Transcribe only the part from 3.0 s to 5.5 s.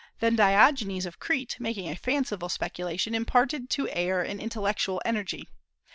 imparted to air an intellectual energy.